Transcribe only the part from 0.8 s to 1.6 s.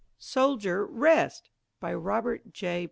REST!